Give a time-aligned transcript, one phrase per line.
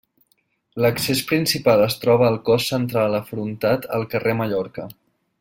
[0.85, 4.89] L'accés principal es troba al cos central afrontat al carrer Mallorca.